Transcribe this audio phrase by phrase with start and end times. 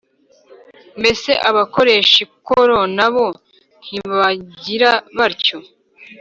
[0.99, 3.25] Mbese abakoresha ikoro na bo
[3.89, 5.57] ntibagira batyo?